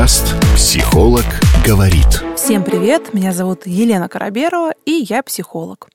Подкаст 0.00 0.34
«Психолог 0.56 1.26
говорит». 1.62 2.24
Всем 2.34 2.64
привет, 2.64 3.12
меня 3.12 3.32
зовут 3.32 3.66
Елена 3.66 4.08
Караберова, 4.08 4.72
и 4.86 4.92
я 4.92 5.22
психолог. 5.22 5.90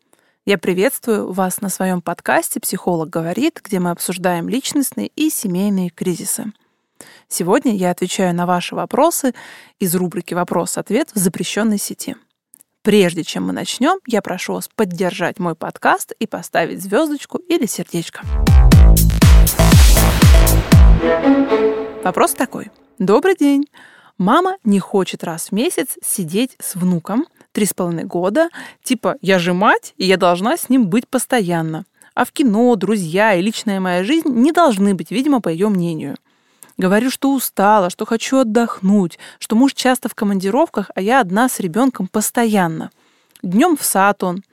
Я 0.45 0.59
приветствую 0.59 1.31
вас 1.31 1.59
на 1.59 1.69
своем 1.69 2.03
подкасте 2.03 2.59
«Психолог 2.59 3.09
говорит», 3.09 3.59
где 3.63 3.79
мы 3.79 3.89
обсуждаем 3.89 4.47
личностные 4.47 5.07
и 5.07 5.31
семейные 5.31 5.89
кризисы. 5.89 6.53
Сегодня 7.27 7.75
я 7.75 7.89
отвечаю 7.89 8.35
на 8.35 8.45
ваши 8.45 8.75
вопросы 8.75 9.33
из 9.79 9.95
рубрики 9.95 10.35
«Вопрос-ответ» 10.35 11.09
в 11.15 11.17
запрещенной 11.17 11.79
сети. 11.79 12.15
Прежде 12.83 13.23
чем 13.23 13.47
мы 13.47 13.53
начнем, 13.53 13.97
я 14.05 14.21
прошу 14.21 14.53
вас 14.53 14.69
поддержать 14.75 15.39
мой 15.39 15.55
подкаст 15.55 16.11
и 16.19 16.27
поставить 16.27 16.79
звездочку 16.79 17.39
или 17.39 17.65
сердечко. 17.65 18.21
Вопрос 22.03 22.35
такой. 22.35 22.69
Добрый 22.99 23.35
день. 23.35 23.65
Мама 24.17 24.55
не 24.63 24.79
хочет 24.79 25.25
раз 25.25 25.49
в 25.49 25.51
месяц 25.51 25.97
сидеть 26.01 26.55
с 26.59 26.75
внуком, 26.75 27.25
три 27.51 27.65
с 27.65 27.73
половиной 27.73 28.05
года, 28.05 28.49
типа 28.81 29.17
«я 29.21 29.39
же 29.39 29.53
мать, 29.53 29.93
и 29.97 30.05
я 30.05 30.15
должна 30.15 30.55
с 30.55 30.69
ним 30.69 30.87
быть 30.87 31.07
постоянно». 31.07 31.85
А 32.13 32.23
в 32.23 32.31
кино, 32.31 32.73
друзья 32.77 33.33
и 33.33 33.41
личная 33.41 33.81
моя 33.81 34.05
жизнь 34.05 34.29
не 34.29 34.53
должны 34.53 34.95
быть, 34.95 35.11
видимо, 35.11 35.41
по 35.41 35.49
ее 35.49 35.67
мнению. 35.67 36.15
Говорю, 36.77 37.11
что 37.11 37.33
устала, 37.33 37.89
что 37.89 38.05
хочу 38.05 38.37
отдохнуть, 38.37 39.19
что 39.37 39.57
муж 39.57 39.73
часто 39.73 40.07
в 40.07 40.15
командировках, 40.15 40.91
а 40.95 41.01
я 41.01 41.19
одна 41.19 41.49
с 41.49 41.59
ребенком 41.59 42.07
постоянно. 42.07 42.91
Днем 43.43 43.75
в 43.75 43.83
сад 43.83 44.23
он. 44.23 44.43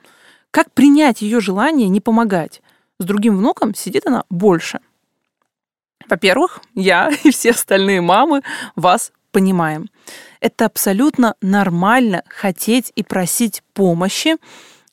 Как 0.51 0.73
принять 0.73 1.21
ее 1.21 1.39
желание 1.39 1.87
не 1.87 2.01
помогать? 2.01 2.61
С 2.99 3.05
другим 3.05 3.37
внуком 3.37 3.73
сидит 3.73 4.07
она 4.07 4.25
больше– 4.29 4.81
во-первых, 6.09 6.61
я 6.75 7.11
и 7.23 7.31
все 7.31 7.51
остальные 7.51 8.01
мамы 8.01 8.41
вас 8.75 9.11
понимаем. 9.31 9.89
Это 10.39 10.65
абсолютно 10.65 11.35
нормально 11.41 12.23
хотеть 12.27 12.91
и 12.95 13.03
просить 13.03 13.63
помощи, 13.73 14.37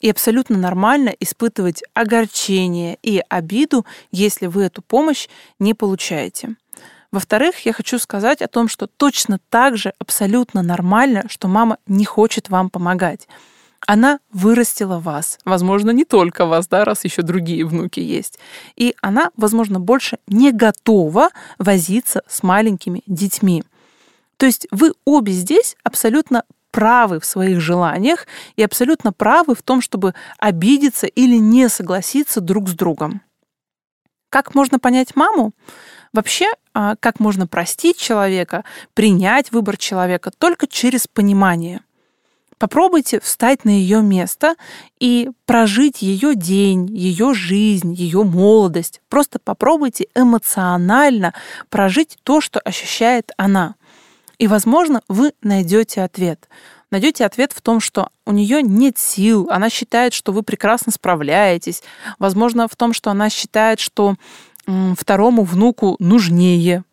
и 0.00 0.08
абсолютно 0.08 0.56
нормально 0.56 1.14
испытывать 1.20 1.82
огорчение 1.92 2.98
и 3.02 3.22
обиду, 3.28 3.84
если 4.10 4.46
вы 4.46 4.62
эту 4.62 4.80
помощь 4.80 5.28
не 5.58 5.74
получаете. 5.74 6.56
Во-вторых, 7.12 7.66
я 7.66 7.72
хочу 7.72 7.98
сказать 7.98 8.40
о 8.40 8.48
том, 8.48 8.68
что 8.68 8.86
точно 8.86 9.40
так 9.50 9.76
же 9.76 9.92
абсолютно 9.98 10.62
нормально, 10.62 11.24
что 11.28 11.48
мама 11.48 11.78
не 11.86 12.04
хочет 12.04 12.48
вам 12.48 12.70
помогать. 12.70 13.26
Она 13.86 14.20
вырастила 14.32 14.98
вас. 14.98 15.38
Возможно, 15.44 15.90
не 15.90 16.04
только 16.04 16.46
вас, 16.46 16.68
да, 16.68 16.84
раз 16.84 17.04
еще 17.04 17.22
другие 17.22 17.64
внуки 17.64 18.00
есть. 18.00 18.38
И 18.76 18.94
она, 19.00 19.30
возможно, 19.36 19.80
больше 19.80 20.18
не 20.26 20.52
готова 20.52 21.30
возиться 21.58 22.22
с 22.28 22.42
маленькими 22.42 23.02
детьми. 23.06 23.64
То 24.36 24.46
есть 24.46 24.66
вы 24.70 24.92
обе 25.04 25.32
здесь 25.32 25.76
абсолютно 25.82 26.44
правы 26.70 27.20
в 27.20 27.24
своих 27.24 27.60
желаниях 27.60 28.26
и 28.56 28.62
абсолютно 28.62 29.12
правы 29.12 29.54
в 29.54 29.62
том, 29.62 29.80
чтобы 29.80 30.14
обидеться 30.38 31.06
или 31.06 31.36
не 31.36 31.68
согласиться 31.68 32.40
друг 32.40 32.68
с 32.68 32.74
другом. 32.74 33.22
Как 34.28 34.54
можно 34.54 34.78
понять 34.78 35.16
маму? 35.16 35.52
Вообще, 36.12 36.46
а, 36.72 36.94
как 36.96 37.18
можно 37.18 37.48
простить 37.48 37.98
человека, 37.98 38.64
принять 38.94 39.50
выбор 39.50 39.76
человека 39.76 40.30
только 40.38 40.68
через 40.68 41.08
понимание– 41.08 41.80
Попробуйте 42.60 43.20
встать 43.20 43.64
на 43.64 43.70
ее 43.70 44.02
место 44.02 44.54
и 44.98 45.30
прожить 45.46 46.02
ее 46.02 46.34
день, 46.34 46.94
ее 46.94 47.32
жизнь, 47.32 47.94
ее 47.94 48.22
молодость. 48.22 49.00
Просто 49.08 49.38
попробуйте 49.38 50.08
эмоционально 50.14 51.32
прожить 51.70 52.18
то, 52.22 52.42
что 52.42 52.60
ощущает 52.60 53.32
она. 53.38 53.76
И, 54.36 54.46
возможно, 54.46 55.00
вы 55.08 55.32
найдете 55.40 56.02
ответ. 56.02 56.50
Найдете 56.90 57.24
ответ 57.24 57.52
в 57.52 57.62
том, 57.62 57.80
что 57.80 58.10
у 58.26 58.32
нее 58.32 58.62
нет 58.62 58.98
сил, 58.98 59.48
она 59.50 59.70
считает, 59.70 60.12
что 60.12 60.32
вы 60.32 60.42
прекрасно 60.42 60.92
справляетесь. 60.92 61.82
Возможно, 62.18 62.68
в 62.68 62.76
том, 62.76 62.92
что 62.92 63.10
она 63.10 63.30
считает, 63.30 63.80
что 63.80 64.16
второму 64.66 65.44
внуку 65.44 65.96
нужнее. 65.98 66.84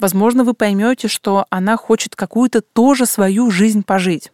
Возможно, 0.00 0.44
вы 0.44 0.54
поймете, 0.54 1.08
что 1.08 1.44
она 1.50 1.76
хочет 1.76 2.16
какую-то 2.16 2.62
тоже 2.62 3.04
свою 3.04 3.50
жизнь 3.50 3.82
пожить. 3.82 4.30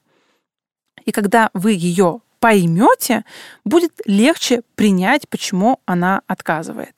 И 1.04 1.12
когда 1.12 1.50
вы 1.54 1.72
ее 1.72 2.20
поймете, 2.40 3.24
будет 3.64 3.92
легче 4.06 4.62
принять, 4.74 5.28
почему 5.28 5.80
она 5.84 6.22
отказывает. 6.26 6.96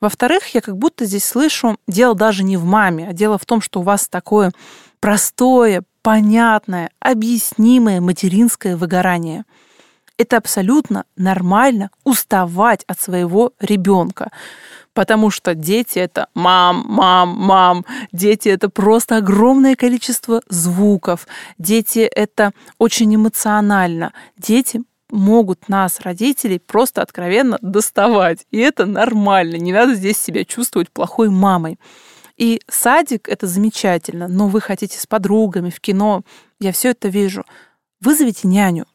Во-вторых, 0.00 0.46
я 0.54 0.60
как 0.60 0.76
будто 0.76 1.04
здесь 1.04 1.24
слышу, 1.24 1.76
дело 1.88 2.14
даже 2.14 2.44
не 2.44 2.56
в 2.56 2.64
маме, 2.64 3.08
а 3.08 3.12
дело 3.12 3.38
в 3.38 3.44
том, 3.44 3.60
что 3.60 3.80
у 3.80 3.82
вас 3.82 4.08
такое 4.08 4.52
простое, 5.00 5.82
понятное, 6.02 6.90
объяснимое 7.00 8.00
материнское 8.00 8.76
выгорание. 8.76 9.44
Это 10.16 10.36
абсолютно 10.36 11.04
нормально 11.16 11.90
уставать 12.04 12.84
от 12.86 13.00
своего 13.00 13.52
ребенка 13.58 14.30
потому 14.94 15.30
что 15.30 15.54
дети 15.54 15.98
это 15.98 16.28
мам, 16.34 16.84
мам, 16.88 17.28
мам. 17.30 17.84
Дети 18.12 18.48
это 18.48 18.70
просто 18.70 19.18
огромное 19.18 19.76
количество 19.76 20.40
звуков. 20.48 21.26
Дети 21.58 21.98
это 21.98 22.52
очень 22.78 23.14
эмоционально. 23.14 24.12
Дети 24.38 24.82
могут 25.10 25.68
нас, 25.68 26.00
родителей, 26.00 26.58
просто 26.58 27.02
откровенно 27.02 27.58
доставать. 27.60 28.46
И 28.50 28.58
это 28.58 28.86
нормально. 28.86 29.56
Не 29.56 29.72
надо 29.72 29.94
здесь 29.94 30.18
себя 30.18 30.44
чувствовать 30.44 30.90
плохой 30.90 31.28
мамой. 31.28 31.78
И 32.36 32.60
садик 32.68 33.28
это 33.28 33.46
замечательно, 33.46 34.26
но 34.26 34.48
вы 34.48 34.60
хотите 34.60 34.98
с 34.98 35.06
подругами 35.06 35.70
в 35.70 35.80
кино, 35.80 36.22
я 36.58 36.72
все 36.72 36.90
это 36.90 37.06
вижу. 37.08 37.44
Вызовите 38.00 38.48
няню, 38.48 38.86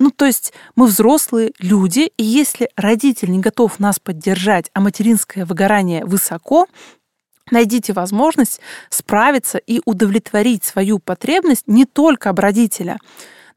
ну, 0.00 0.10
то 0.10 0.24
есть 0.24 0.54
мы 0.76 0.86
взрослые 0.86 1.52
люди, 1.58 2.10
и 2.16 2.24
если 2.24 2.70
родитель 2.74 3.30
не 3.30 3.38
готов 3.38 3.78
нас 3.78 3.98
поддержать, 4.00 4.70
а 4.72 4.80
материнское 4.80 5.44
выгорание 5.44 6.06
высоко, 6.06 6.66
найдите 7.50 7.92
возможность 7.92 8.60
справиться 8.88 9.58
и 9.58 9.82
удовлетворить 9.84 10.64
свою 10.64 11.00
потребность 11.00 11.64
не 11.68 11.84
только 11.84 12.30
об 12.30 12.38
родителя. 12.38 12.96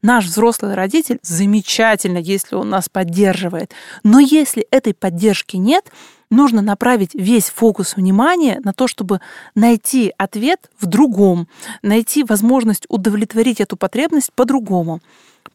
Наш 0.02 0.26
взрослый 0.26 0.74
родитель 0.74 1.18
замечательно, 1.22 2.18
если 2.18 2.56
он 2.56 2.68
нас 2.68 2.90
поддерживает. 2.90 3.72
Но 4.02 4.20
если 4.20 4.66
этой 4.70 4.92
поддержки 4.92 5.56
нет, 5.56 5.90
нужно 6.28 6.60
направить 6.60 7.14
весь 7.14 7.48
фокус 7.48 7.96
внимания 7.96 8.60
на 8.64 8.74
то, 8.74 8.86
чтобы 8.86 9.22
найти 9.54 10.12
ответ 10.18 10.70
в 10.78 10.84
другом, 10.84 11.48
найти 11.80 12.22
возможность 12.22 12.84
удовлетворить 12.90 13.62
эту 13.62 13.78
потребность 13.78 14.30
по-другому. 14.34 15.00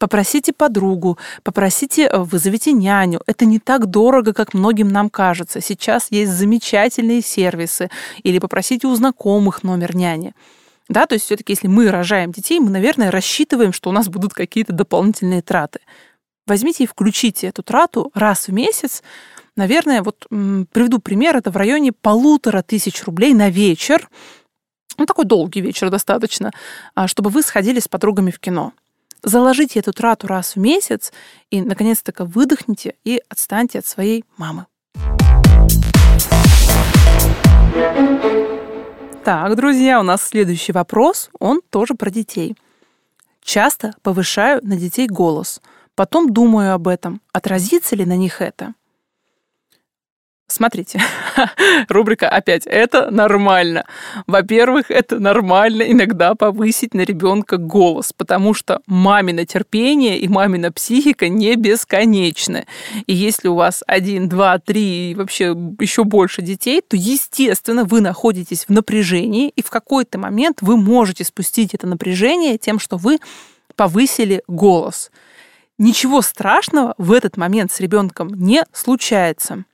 Попросите 0.00 0.54
подругу, 0.54 1.18
попросите, 1.42 2.06
э, 2.06 2.18
вызовите 2.18 2.72
няню. 2.72 3.20
Это 3.26 3.44
не 3.44 3.58
так 3.58 3.84
дорого, 3.84 4.32
как 4.32 4.54
многим 4.54 4.88
нам 4.88 5.10
кажется. 5.10 5.60
Сейчас 5.60 6.06
есть 6.10 6.32
замечательные 6.32 7.20
сервисы. 7.20 7.90
Или 8.22 8.38
попросите 8.38 8.86
у 8.86 8.94
знакомых 8.94 9.62
номер 9.62 9.94
няни. 9.94 10.32
Да, 10.88 11.04
то 11.06 11.12
есть 11.12 11.26
все-таки, 11.26 11.52
если 11.52 11.68
мы 11.68 11.90
рожаем 11.90 12.32
детей, 12.32 12.60
мы, 12.60 12.70
наверное, 12.70 13.10
рассчитываем, 13.10 13.74
что 13.74 13.90
у 13.90 13.92
нас 13.92 14.08
будут 14.08 14.32
какие-то 14.32 14.72
дополнительные 14.72 15.42
траты. 15.42 15.80
Возьмите 16.46 16.84
и 16.84 16.86
включите 16.86 17.48
эту 17.48 17.62
трату 17.62 18.10
раз 18.14 18.48
в 18.48 18.52
месяц. 18.54 19.02
Наверное, 19.54 20.02
вот 20.02 20.26
приведу 20.30 20.98
пример, 20.98 21.36
это 21.36 21.50
в 21.50 21.58
районе 21.58 21.92
полутора 21.92 22.62
тысяч 22.62 23.04
рублей 23.04 23.34
на 23.34 23.50
вечер. 23.50 24.08
Ну, 24.96 25.04
такой 25.04 25.26
долгий 25.26 25.60
вечер 25.60 25.90
достаточно, 25.90 26.52
а, 26.94 27.06
чтобы 27.06 27.28
вы 27.28 27.42
сходили 27.42 27.80
с 27.80 27.86
подругами 27.86 28.30
в 28.30 28.40
кино. 28.40 28.72
Заложите 29.22 29.80
эту 29.80 29.92
трату 29.92 30.26
раз 30.26 30.56
в 30.56 30.58
месяц 30.58 31.12
и, 31.50 31.60
наконец-то, 31.60 32.12
выдохните 32.24 32.94
и 33.04 33.22
отстаньте 33.28 33.80
от 33.80 33.86
своей 33.86 34.24
мамы. 34.38 34.66
Так, 39.24 39.54
друзья, 39.56 40.00
у 40.00 40.02
нас 40.02 40.22
следующий 40.22 40.72
вопрос. 40.72 41.30
Он 41.38 41.60
тоже 41.68 41.94
про 41.94 42.10
детей. 42.10 42.56
Часто 43.42 43.92
повышаю 44.02 44.60
на 44.62 44.76
детей 44.76 45.06
голос. 45.06 45.60
Потом 45.94 46.32
думаю 46.32 46.72
об 46.72 46.88
этом. 46.88 47.20
Отразится 47.32 47.96
ли 47.96 48.06
на 48.06 48.16
них 48.16 48.40
это? 48.40 48.74
Смотрите, 50.50 51.00
рубрика 51.88 52.28
опять 52.28 52.66
«Это 52.66 53.10
нормально». 53.10 53.84
Во-первых, 54.26 54.90
это 54.90 55.20
нормально 55.20 55.84
иногда 55.84 56.34
повысить 56.34 56.92
на 56.92 57.02
ребенка 57.02 57.56
голос, 57.56 58.12
потому 58.12 58.52
что 58.52 58.80
мамино 58.86 59.46
терпение 59.46 60.18
и 60.18 60.26
мамина 60.26 60.72
психика 60.72 61.28
не 61.28 61.54
бесконечны. 61.54 62.66
И 63.06 63.14
если 63.14 63.46
у 63.46 63.54
вас 63.54 63.84
один, 63.86 64.28
два, 64.28 64.58
три 64.58 65.12
и 65.12 65.14
вообще 65.14 65.56
еще 65.78 66.02
больше 66.02 66.42
детей, 66.42 66.82
то, 66.82 66.96
естественно, 66.96 67.84
вы 67.84 68.00
находитесь 68.00 68.64
в 68.64 68.70
напряжении, 68.70 69.50
и 69.50 69.62
в 69.62 69.70
какой-то 69.70 70.18
момент 70.18 70.58
вы 70.62 70.76
можете 70.76 71.24
спустить 71.24 71.74
это 71.74 71.86
напряжение 71.86 72.58
тем, 72.58 72.80
что 72.80 72.96
вы 72.96 73.18
повысили 73.76 74.42
голос. 74.48 75.12
Ничего 75.78 76.22
страшного 76.22 76.94
в 76.98 77.12
этот 77.12 77.36
момент 77.36 77.70
с 77.70 77.78
ребенком 77.78 78.28
не 78.34 78.64
случается. 78.72 79.64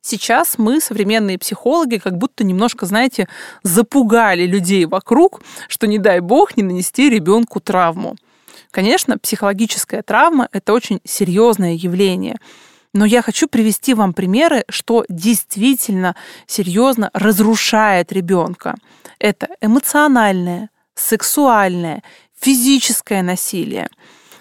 Сейчас 0.00 0.58
мы, 0.58 0.80
современные 0.80 1.38
психологи, 1.38 1.98
как 1.98 2.16
будто 2.16 2.44
немножко, 2.44 2.86
знаете, 2.86 3.28
запугали 3.62 4.46
людей 4.46 4.86
вокруг, 4.86 5.42
что 5.68 5.86
не 5.86 5.98
дай 5.98 6.20
бог 6.20 6.56
не 6.56 6.62
нанести 6.62 7.10
ребенку 7.10 7.60
травму. 7.60 8.16
Конечно, 8.70 9.18
психологическая 9.18 10.02
травма– 10.02 10.48
это 10.52 10.72
очень 10.72 11.00
серьезное 11.04 11.74
явление. 11.74 12.36
Но 12.94 13.04
я 13.04 13.22
хочу 13.22 13.48
привести 13.48 13.94
вам 13.94 14.12
примеры, 14.12 14.64
что 14.68 15.04
действительно 15.08 16.16
серьезно 16.46 17.10
разрушает 17.12 18.12
ребенка. 18.12 18.76
Это 19.18 19.48
эмоциональное, 19.60 20.70
сексуальное, 20.94 22.02
физическое 22.38 23.22
насилие. 23.22 23.88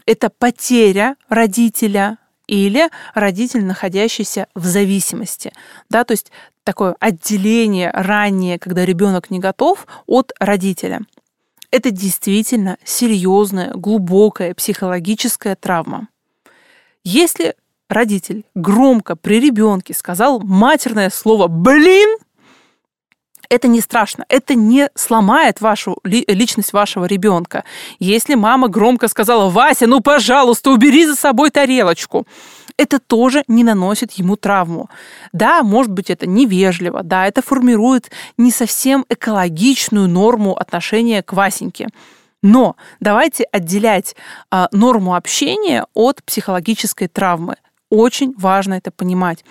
Это 0.05 0.29
потеря 0.29 1.15
родителя, 1.29 2.17
или 2.47 2.89
родитель, 3.13 3.63
находящийся 3.63 4.47
в 4.55 4.65
зависимости. 4.65 5.51
Да, 5.89 6.03
то 6.03 6.11
есть 6.13 6.31
такое 6.63 6.95
отделение 6.99 7.91
ранее, 7.91 8.59
когда 8.59 8.85
ребенок 8.85 9.29
не 9.29 9.39
готов, 9.39 9.85
от 10.05 10.31
родителя. 10.39 11.01
Это 11.71 11.91
действительно 11.91 12.77
серьезная, 12.83 13.73
глубокая 13.73 14.53
психологическая 14.53 15.55
травма. 15.55 16.07
Если 17.03 17.55
родитель 17.89 18.45
громко 18.55 19.15
при 19.15 19.39
ребенке 19.39 19.93
сказал 19.93 20.39
матерное 20.39 21.09
слово 21.09 21.47
«блин», 21.47 22.17
это 23.49 23.67
не 23.67 23.81
страшно, 23.81 24.25
это 24.29 24.55
не 24.55 24.89
сломает 24.95 25.61
вашу 25.61 25.97
личность 26.03 26.73
вашего 26.73 27.05
ребенка. 27.05 27.63
Если 27.99 28.35
мама 28.35 28.67
громко 28.67 29.07
сказала 29.07 29.49
«Вася, 29.49 29.87
ну, 29.87 30.01
пожалуйста, 30.01 30.71
убери 30.71 31.05
за 31.05 31.15
собой 31.15 31.49
тарелочку», 31.49 32.25
это 32.77 32.99
тоже 32.99 33.43
не 33.47 33.63
наносит 33.63 34.11
ему 34.13 34.35
травму. 34.35 34.89
Да, 35.33 35.63
может 35.63 35.91
быть, 35.91 36.09
это 36.09 36.27
невежливо, 36.27 37.01
да, 37.03 37.25
это 37.25 37.41
формирует 37.41 38.11
не 38.37 38.51
совсем 38.51 39.05
экологичную 39.09 40.07
норму 40.07 40.55
отношения 40.55 41.23
к 41.23 41.33
Васеньке. 41.33 41.89
Но 42.43 42.75
давайте 42.99 43.45
отделять 43.45 44.15
а, 44.51 44.69
норму 44.71 45.15
общения 45.15 45.85
от 45.95 46.23
психологической 46.23 47.07
травмы. 47.07 47.55
Очень 47.89 48.33
важно 48.37 48.75
это 48.75 48.91
понимать. 48.91 49.43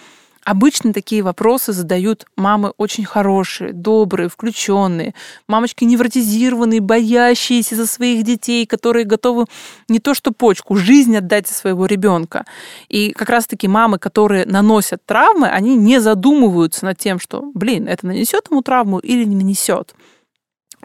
Обычно 0.46 0.92
такие 0.92 1.22
вопросы 1.22 1.72
задают 1.72 2.24
мамы 2.36 2.72
очень 2.76 3.04
хорошие, 3.04 3.72
добрые, 3.72 4.28
включенные, 4.28 5.12
мамочки 5.48 5.82
невротизированные, 5.82 6.80
боящиеся 6.80 7.74
за 7.74 7.84
своих 7.84 8.22
детей, 8.22 8.64
которые 8.64 9.04
готовы 9.06 9.46
не 9.88 9.98
то 9.98 10.14
что 10.14 10.30
почку, 10.30 10.76
жизнь 10.76 11.16
отдать 11.16 11.48
за 11.48 11.54
своего 11.54 11.86
ребенка. 11.86 12.44
И 12.88 13.10
как 13.10 13.28
раз-таки 13.28 13.66
мамы, 13.66 13.98
которые 13.98 14.46
наносят 14.46 15.04
травмы, 15.04 15.48
они 15.48 15.74
не 15.74 16.00
задумываются 16.00 16.84
над 16.84 16.96
тем, 16.96 17.18
что, 17.18 17.50
блин, 17.52 17.88
это 17.88 18.06
нанесет 18.06 18.46
ему 18.48 18.62
травму 18.62 19.00
или 19.00 19.24
не 19.24 19.34
нанесет. 19.34 19.96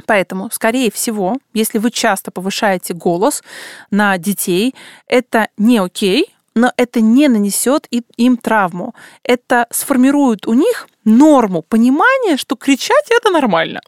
Поэтому, 0.07 0.49
скорее 0.51 0.89
всего, 0.89 1.37
если 1.53 1.77
вы 1.77 1.91
часто 1.91 2.31
повышаете 2.31 2.95
голос 2.95 3.43
на 3.91 4.17
детей, 4.17 4.73
это 5.05 5.49
не 5.55 5.77
окей, 5.77 6.33
но 6.55 6.71
это 6.77 7.01
не 7.01 7.27
нанесет 7.27 7.87
им 7.89 8.37
травму. 8.37 8.93
Это 9.23 9.67
сформирует 9.69 10.47
у 10.47 10.53
них 10.53 10.87
норму 11.05 11.61
понимания, 11.61 12.37
что 12.37 12.55
кричать 12.55 13.05
это 13.09 13.29
нормально. 13.29 13.81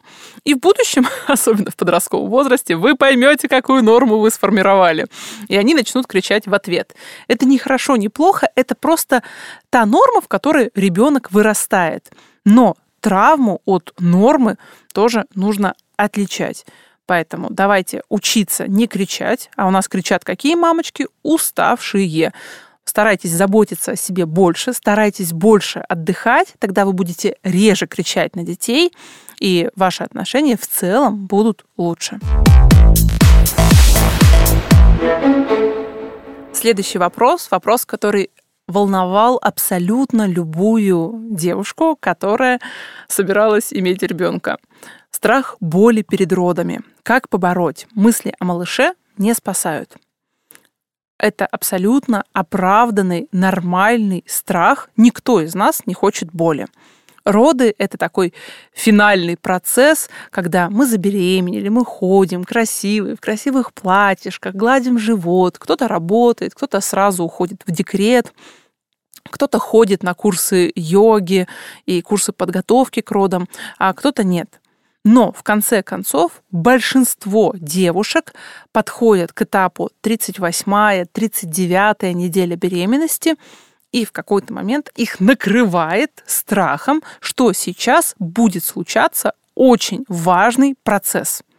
И 0.44 0.54
в 0.54 0.58
будущем, 0.58 1.06
особенно 1.26 1.70
в 1.70 1.76
подростковом 1.76 2.30
возрасте, 2.30 2.76
вы 2.76 2.96
поймете, 2.96 3.48
какую 3.48 3.82
норму 3.82 4.18
вы 4.18 4.30
сформировали. 4.30 5.06
И 5.48 5.56
они 5.56 5.74
начнут 5.74 6.06
кричать 6.06 6.46
в 6.46 6.54
ответ. 6.54 6.94
Это 7.28 7.46
не 7.46 7.58
хорошо, 7.58 7.96
не 7.96 8.08
плохо, 8.08 8.48
это 8.54 8.74
просто 8.74 9.22
та 9.70 9.86
норма, 9.86 10.20
в 10.20 10.28
которой 10.28 10.70
ребенок 10.74 11.30
вырастает. 11.30 12.10
Но 12.44 12.76
травму 13.00 13.60
от 13.64 13.92
нормы 13.98 14.56
тоже 14.92 15.26
нужно 15.34 15.74
отличать. 15.96 16.64
Поэтому 17.06 17.48
давайте 17.50 18.02
учиться 18.08 18.66
не 18.66 18.86
кричать. 18.86 19.50
А 19.56 19.66
у 19.66 19.70
нас 19.70 19.88
кричат 19.88 20.24
какие 20.24 20.54
мамочки? 20.54 21.06
Уставшие. 21.22 22.32
Старайтесь 22.84 23.30
заботиться 23.30 23.92
о 23.92 23.96
себе 23.96 24.26
больше, 24.26 24.74
старайтесь 24.74 25.32
больше 25.32 25.80
отдыхать, 25.80 26.54
тогда 26.58 26.84
вы 26.84 26.92
будете 26.92 27.36
реже 27.42 27.86
кричать 27.86 28.36
на 28.36 28.42
детей, 28.42 28.92
и 29.40 29.70
ваши 29.74 30.04
отношения 30.04 30.56
в 30.58 30.66
целом 30.66 31.26
будут 31.26 31.64
лучше. 31.78 32.20
Следующий 36.52 36.98
вопрос, 36.98 37.50
вопрос, 37.50 37.86
который 37.86 38.30
волновал 38.66 39.38
абсолютно 39.42 40.26
любую 40.26 41.28
девушку, 41.30 41.96
которая 41.98 42.60
собиралась 43.08 43.72
иметь 43.72 44.02
ребенка. 44.02 44.58
Страх 45.14 45.56
боли 45.60 46.02
перед 46.02 46.32
родами. 46.32 46.80
Как 47.04 47.28
побороть? 47.28 47.86
Мысли 47.94 48.34
о 48.40 48.44
малыше 48.46 48.94
не 49.16 49.32
спасают. 49.32 49.94
Это 51.18 51.46
абсолютно 51.46 52.24
оправданный, 52.32 53.28
нормальный 53.30 54.24
страх. 54.26 54.90
Никто 54.96 55.40
из 55.40 55.54
нас 55.54 55.82
не 55.86 55.94
хочет 55.94 56.32
боли. 56.32 56.66
Роды– 57.24 57.76
это 57.78 57.96
такой 57.96 58.34
финальный 58.72 59.36
процесс, 59.36 60.10
когда 60.30 60.68
мы 60.68 60.84
забеременели, 60.84 61.68
мы 61.68 61.84
ходим 61.84 62.42
красивые, 62.42 63.14
в 63.14 63.20
красивых 63.20 63.72
платьишках, 63.72 64.56
гладим 64.56 64.98
живот, 64.98 65.58
кто-то 65.58 65.86
работает, 65.86 66.56
кто-то 66.56 66.80
сразу 66.80 67.22
уходит 67.22 67.62
в 67.64 67.70
декрет, 67.70 68.32
кто-то 69.30 69.60
ходит 69.60 70.02
на 70.02 70.14
курсы 70.14 70.72
йоги 70.74 71.46
и 71.86 72.02
курсы 72.02 72.32
подготовки 72.32 73.00
к 73.00 73.12
родам, 73.12 73.48
а 73.78 73.94
кто-то 73.94 74.24
нет. 74.24 74.60
Но 75.04 75.32
в 75.32 75.42
конце 75.42 75.82
концов 75.82 76.42
большинство 76.50 77.54
девушек 77.56 78.32
подходят 78.72 79.32
к 79.32 79.42
этапу 79.42 79.90
38-я, 80.02 81.02
39-я 81.02 82.12
неделя 82.14 82.56
беременности, 82.56 83.34
и 83.92 84.04
в 84.04 84.12
какой-то 84.12 84.52
момент 84.52 84.90
их 84.96 85.20
накрывает 85.20 86.24
страхом, 86.26 87.02
что 87.20 87.52
сейчас 87.52 88.14
будет 88.18 88.64
случаться 88.64 89.34
очень 89.54 90.04
важный 90.08 90.74
процесс– 90.82 91.42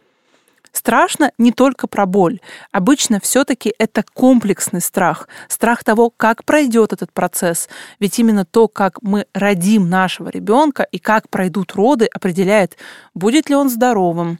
Страшно 0.76 1.32
не 1.38 1.52
только 1.52 1.86
про 1.86 2.04
боль. 2.04 2.38
Обычно 2.70 3.18
все-таки 3.18 3.72
это 3.78 4.04
комплексный 4.12 4.82
страх. 4.82 5.26
Страх 5.48 5.82
того, 5.82 6.10
как 6.14 6.44
пройдет 6.44 6.92
этот 6.92 7.14
процесс. 7.14 7.70
Ведь 7.98 8.18
именно 8.18 8.44
то, 8.44 8.68
как 8.68 9.00
мы 9.00 9.24
родим 9.32 9.88
нашего 9.88 10.28
ребенка 10.28 10.82
и 10.82 10.98
как 10.98 11.30
пройдут 11.30 11.72
роды, 11.72 12.04
определяет, 12.04 12.76
будет 13.14 13.48
ли 13.48 13.54
он 13.54 13.70
здоровым, 13.70 14.38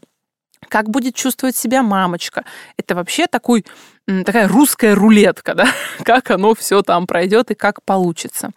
как 0.68 0.90
будет 0.90 1.14
чувствовать 1.14 1.56
себя 1.56 1.82
мамочка. 1.82 2.44
Это 2.76 2.94
вообще 2.94 3.28
такой, 3.28 3.64
такая 4.06 4.46
русская 4.46 4.94
рулетка, 4.94 5.54
да? 5.54 5.68
как 6.04 6.30
оно 6.30 6.54
все 6.54 6.82
там 6.82 7.06
пройдет 7.06 7.50
и 7.50 7.54
как 7.54 7.82
получится. 7.82 8.50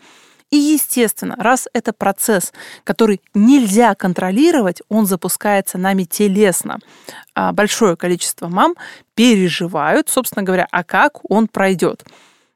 И, 0.51 0.57
естественно, 0.57 1.35
раз 1.37 1.67
это 1.73 1.93
процесс, 1.93 2.53
который 2.83 3.21
нельзя 3.35 3.93
контролировать, 3.93 4.81
он 4.89 5.05
запускается 5.05 5.77
нами 5.77 6.03
телесно. 6.03 6.79
А 7.35 7.51
большое 7.51 7.95
количество 7.95 8.47
мам 8.47 8.75
переживают, 9.13 10.09
собственно 10.09 10.43
говоря, 10.43 10.67
а 10.71 10.83
как 10.83 11.19
он 11.29 11.47
пройдет. 11.47 12.03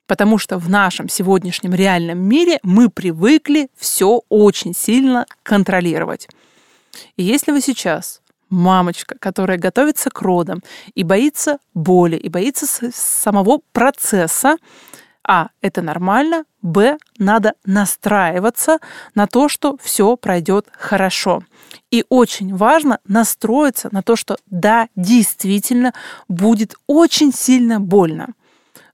Потому 0.08 0.38
что 0.38 0.58
в 0.58 0.70
нашем 0.70 1.08
сегодняшнем 1.08 1.74
реальном 1.74 2.20
мире 2.20 2.60
мы 2.64 2.90
привыкли 2.90 3.70
все 3.78 4.22
очень 4.28 4.74
сильно 4.76 5.26
контролировать. 5.44 6.28
И 7.16 7.24
если 7.24 7.52
вы 7.52 7.62
сейчас 7.62 8.22
мамочка, 8.50 9.16
которая 9.20 9.58
готовится 9.58 10.10
к 10.10 10.22
родам 10.22 10.62
и 10.94 11.04
боится 11.04 11.58
боли, 11.74 12.16
и 12.16 12.30
боится 12.30 12.66
самого 12.92 13.62
процесса, 13.72 14.58
а, 15.26 15.50
это 15.62 15.82
нормально, 15.82 16.46
б, 16.62 16.98
надо 17.18 17.54
настраиваться 17.66 18.80
на 19.16 19.28
то, 19.28 19.48
что 19.48 19.78
все 19.82 20.18
пройдет 20.18 20.68
хорошо. 20.74 21.44
И 21.92 22.06
очень 22.10 22.56
важно 22.56 23.00
настроиться 23.08 23.90
на 23.92 24.04
то, 24.04 24.16
что 24.16 24.38
да, 24.48 24.88
действительно 24.96 25.94
будет 26.28 26.76
очень 26.88 27.34
сильно 27.34 27.80
больно, 27.80 28.30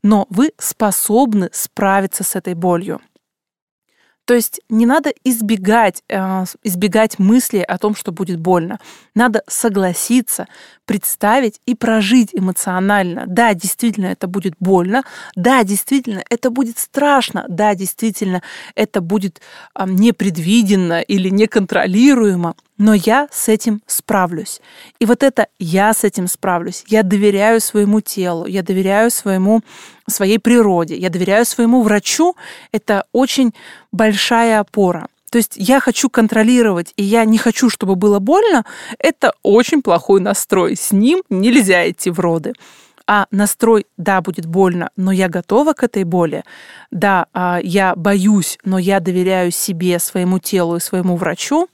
но 0.03 0.27
вы 0.29 0.53
способны 0.57 1.49
справиться 1.51 2.23
с 2.23 2.35
этой 2.35 2.53
болью. 2.53 3.01
То 4.29 4.35
есть 4.35 4.61
не 4.69 4.85
надо 4.85 5.11
избегать, 5.23 6.03
э, 6.07 6.43
избегать 6.63 7.17
мысли 7.17 7.65
о 7.67 7.79
том, 7.79 7.95
что 7.95 8.11
будет 8.11 8.39
больно. 8.39 8.77
Надо 9.15 9.41
согласиться, 9.47 10.45
представить 10.85 11.59
и 11.65 11.73
прожить 11.73 12.29
эмоционально. 12.33 13.23
Да, 13.25 13.55
действительно, 13.55 14.05
это 14.05 14.27
будет 14.27 14.53
больно. 14.59 15.01
Да, 15.35 15.63
действительно, 15.63 16.21
это 16.29 16.51
будет 16.51 16.77
страшно. 16.77 17.43
Да, 17.49 17.73
действительно, 17.73 18.43
это 18.75 19.01
будет 19.01 19.41
э, 19.73 19.85
непредвиденно 19.87 21.01
или 21.01 21.29
неконтролируемо 21.29 22.53
но 22.79 22.93
я 22.93 23.27
с 23.29 23.49
этим 23.49 23.81
справлюсь. 23.85 24.61
И 24.99 25.05
вот 25.05 25.21
это 25.21 25.47
я 25.59 25.93
с 25.93 26.03
этим 26.03 26.27
справлюсь. 26.27 26.83
Я 26.87 27.03
доверяю 27.03 27.61
своему 27.61 28.01
телу, 28.01 28.47
я 28.47 28.63
доверяю 28.63 29.11
своему, 29.11 29.61
своей 30.07 30.39
природе, 30.39 30.95
я 30.95 31.09
доверяю 31.09 31.45
своему 31.45 31.83
врачу. 31.83 32.35
Это 32.71 33.03
очень 33.11 33.53
большая 33.91 34.61
опора. 34.61 35.07
То 35.29 35.37
есть 35.37 35.53
я 35.57 35.79
хочу 35.79 36.09
контролировать, 36.09 36.93
и 36.95 37.03
я 37.03 37.25
не 37.25 37.37
хочу, 37.37 37.69
чтобы 37.69 37.95
было 37.95 38.17
больно, 38.19 38.65
это 38.97 39.33
очень 39.43 39.83
плохой 39.83 40.21
настрой. 40.21 40.75
С 40.75 40.91
ним 40.91 41.21
нельзя 41.29 41.87
идти 41.87 42.09
в 42.09 42.19
роды. 42.19 42.53
А 43.05 43.25
настрой, 43.31 43.87
да, 43.97 44.21
будет 44.21 44.45
больно, 44.45 44.91
но 44.95 45.11
я 45.11 45.29
готова 45.29 45.73
к 45.73 45.83
этой 45.83 46.03
боли. 46.03 46.43
Да, 46.91 47.25
а, 47.33 47.59
я 47.61 47.95
боюсь, 47.95 48.57
но 48.63 48.77
я 48.77 48.99
доверяю 48.99 49.51
себе, 49.51 49.99
своему 49.99 50.39
телу 50.39 50.77
и 50.77 50.79
своему 50.79 51.15
врачу. 51.15 51.67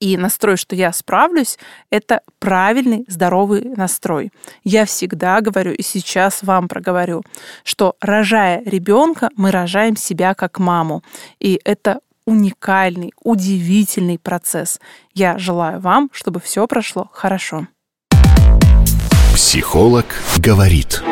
И 0.00 0.16
настрой, 0.16 0.56
что 0.56 0.76
я 0.76 0.92
справлюсь, 0.92 1.58
это 1.90 2.20
правильный, 2.38 3.04
здоровый 3.08 3.64
настрой. 3.64 4.32
Я 4.62 4.84
всегда 4.84 5.40
говорю 5.40 5.72
и 5.72 5.82
сейчас 5.82 6.42
вам 6.42 6.68
проговорю, 6.68 7.22
что 7.64 7.96
рожая 8.00 8.62
ребенка, 8.64 9.28
мы 9.36 9.50
рожаем 9.50 9.96
себя 9.96 10.34
как 10.34 10.58
маму. 10.58 11.02
И 11.40 11.60
это 11.64 12.00
уникальный, 12.26 13.12
удивительный 13.22 14.18
процесс. 14.18 14.80
Я 15.14 15.38
желаю 15.38 15.80
вам, 15.80 16.10
чтобы 16.12 16.40
все 16.40 16.66
прошло 16.66 17.08
хорошо. 17.12 17.66
Психолог 19.34 20.06
говорит. 20.38 21.02